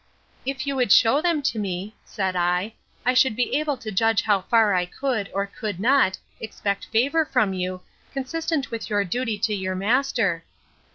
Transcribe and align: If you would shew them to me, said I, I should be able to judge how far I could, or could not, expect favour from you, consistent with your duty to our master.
If 0.47 0.65
you 0.65 0.75
would 0.77 0.91
shew 0.91 1.21
them 1.21 1.43
to 1.43 1.59
me, 1.59 1.95
said 2.05 2.35
I, 2.35 2.73
I 3.05 3.13
should 3.13 3.35
be 3.35 3.55
able 3.57 3.77
to 3.77 3.91
judge 3.91 4.23
how 4.23 4.41
far 4.41 4.73
I 4.73 4.87
could, 4.87 5.29
or 5.31 5.45
could 5.45 5.79
not, 5.79 6.17
expect 6.39 6.85
favour 6.87 7.23
from 7.23 7.53
you, 7.53 7.81
consistent 8.11 8.71
with 8.71 8.89
your 8.89 9.03
duty 9.03 9.37
to 9.37 9.65
our 9.67 9.75
master. 9.75 10.43